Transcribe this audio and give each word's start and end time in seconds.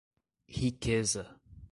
Riqueza 0.57 1.21